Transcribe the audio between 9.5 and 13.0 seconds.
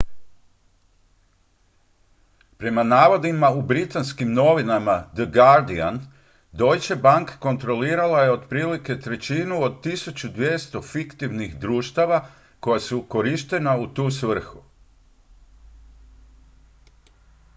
od 1200 fiktivnih društava koja su